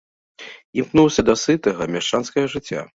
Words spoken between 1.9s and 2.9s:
мяшчанскага жыцця.